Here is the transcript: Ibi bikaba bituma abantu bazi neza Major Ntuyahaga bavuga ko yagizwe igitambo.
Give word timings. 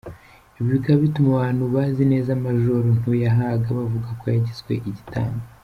Ibi 0.57 0.69
bikaba 0.75 0.97
bituma 1.05 1.27
abantu 1.33 1.63
bazi 1.73 2.03
neza 2.11 2.39
Major 2.43 2.83
Ntuyahaga 2.97 3.67
bavuga 3.79 4.07
ko 4.19 4.25
yagizwe 4.33 4.71
igitambo. 4.89 5.43